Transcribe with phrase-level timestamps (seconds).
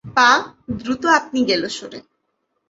[0.15, 0.29] পা
[0.79, 1.99] দ্রুত আপনি গেল সরে।